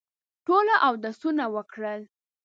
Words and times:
ټولو 0.45 0.73
اودسونه 0.87 1.43
وکړل. 1.55 2.01